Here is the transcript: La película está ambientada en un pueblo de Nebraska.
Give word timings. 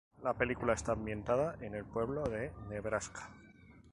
La 0.23 0.33
película 0.33 0.73
está 0.73 0.93
ambientada 0.93 1.57
en 1.61 1.75
un 1.75 1.83
pueblo 1.83 2.23
de 2.23 2.51
Nebraska. 2.71 3.29